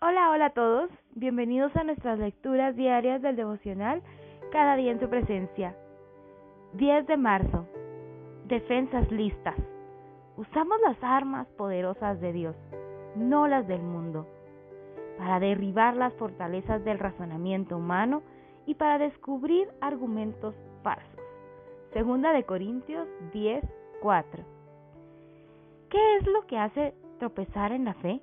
[0.00, 0.90] Hola, hola a todos.
[1.16, 4.00] Bienvenidos a nuestras lecturas diarias del devocional
[4.52, 5.74] Cada día en su presencia.
[6.74, 7.66] 10 de marzo.
[8.46, 9.56] Defensas listas.
[10.36, 12.54] Usamos las armas poderosas de Dios,
[13.16, 14.28] no las del mundo,
[15.18, 18.22] para derribar las fortalezas del razonamiento humano
[18.66, 20.54] y para descubrir argumentos
[20.84, 21.20] falsos.
[21.92, 23.64] Segunda de Corintios 10,
[24.00, 24.44] 4.
[25.90, 28.20] ¿Qué es lo que hace tropezar en la fe?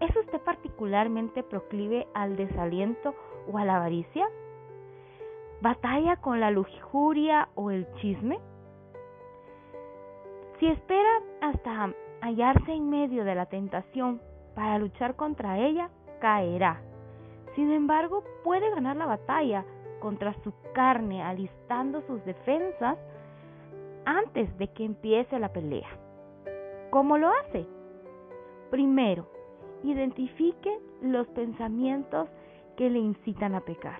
[0.00, 3.14] ¿Es usted particularmente proclive al desaliento
[3.52, 4.26] o a la avaricia?
[5.60, 8.38] ¿Batalla con la lujuria o el chisme?
[10.58, 14.22] Si espera hasta hallarse en medio de la tentación
[14.54, 15.90] para luchar contra ella,
[16.20, 16.80] caerá.
[17.54, 19.64] Sin embargo, puede ganar la batalla
[20.00, 22.96] contra su carne alistando sus defensas
[24.06, 25.88] antes de que empiece la pelea.
[26.90, 27.66] ¿Cómo lo hace?
[28.70, 29.26] Primero,
[29.82, 32.28] identifique los pensamientos
[32.76, 33.98] que le incitan a pecar.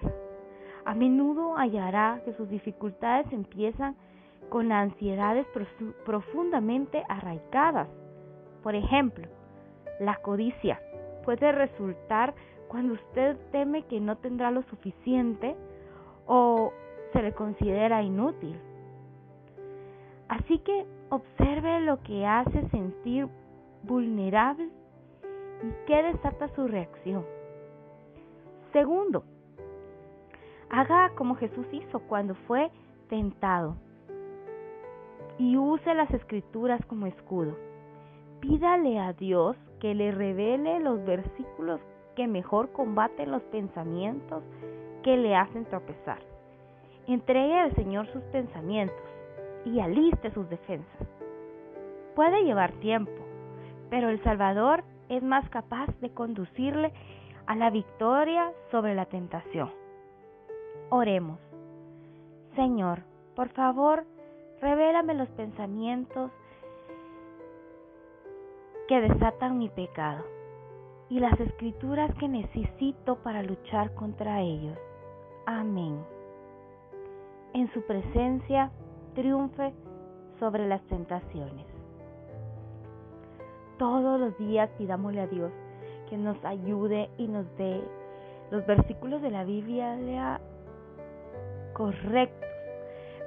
[0.84, 3.96] A menudo hallará que sus dificultades empiezan
[4.48, 5.46] con ansiedades
[6.04, 7.88] profundamente arraigadas.
[8.62, 9.26] Por ejemplo,
[10.00, 10.80] la codicia
[11.24, 12.34] puede resultar
[12.68, 15.56] cuando usted teme que no tendrá lo suficiente
[16.26, 16.72] o
[17.12, 18.56] se le considera inútil.
[20.28, 23.28] Así que observe lo que hace sentir
[23.82, 24.68] vulnerable
[25.62, 27.24] y qué desata su reacción.
[28.72, 29.24] Segundo,
[30.70, 32.70] haga como Jesús hizo cuando fue
[33.08, 33.76] tentado
[35.38, 37.56] y use las escrituras como escudo.
[38.40, 41.80] Pídale a Dios que le revele los versículos
[42.14, 44.42] que mejor combaten los pensamientos
[45.02, 46.18] que le hacen tropezar.
[47.06, 48.96] Entregue al Señor sus pensamientos
[49.64, 51.08] y aliste sus defensas.
[52.14, 53.12] Puede llevar tiempo,
[53.88, 56.92] pero el Salvador es más capaz de conducirle
[57.46, 59.70] a la victoria sobre la tentación.
[60.88, 61.38] Oremos.
[62.54, 63.00] Señor,
[63.34, 64.04] por favor,
[64.60, 66.30] revélame los pensamientos
[68.86, 70.24] que desatan mi pecado
[71.08, 74.78] y las escrituras que necesito para luchar contra ellos.
[75.46, 76.04] Amén.
[77.52, 78.70] En su presencia
[79.14, 79.72] triunfe
[80.38, 81.69] sobre las tentaciones
[83.80, 85.50] todos los días pidámosle a Dios
[86.10, 87.82] que nos ayude y nos dé
[88.50, 90.38] los versículos de la Biblia
[91.72, 92.46] correctos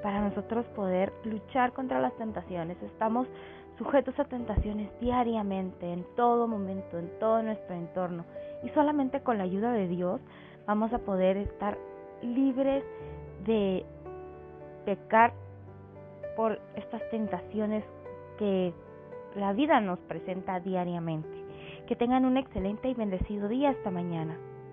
[0.04, 2.78] para nosotros poder luchar contra las tentaciones.
[2.84, 3.28] Estamos
[3.80, 8.24] sujetos a tentaciones diariamente, en todo momento, en todo nuestro entorno.
[8.62, 10.22] Y solamente con la ayuda de Dios
[10.68, 11.80] vamos a poder estar
[12.22, 12.84] libres
[13.44, 13.84] de
[14.86, 15.34] pecar
[16.36, 17.84] por estas tentaciones
[18.38, 18.72] que
[19.36, 21.30] la vida nos presenta diariamente.
[21.88, 24.38] Que tengan un excelente y bendecido día esta mañana.